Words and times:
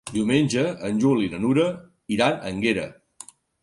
Diumenge 0.13 0.63
en 0.89 1.03
Juli 1.03 1.27
i 1.27 1.31
na 1.35 1.43
Nura 1.45 1.69
iran 2.19 2.37
a 2.43 2.53
Énguera. 2.57 2.93